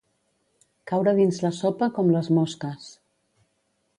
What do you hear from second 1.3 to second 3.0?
la sopa, com les mosques.